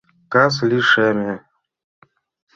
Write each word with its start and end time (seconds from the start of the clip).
Кас 0.31 0.55
лишеме. 0.69 1.33